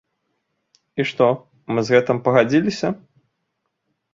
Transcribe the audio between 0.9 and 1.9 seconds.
І што, мы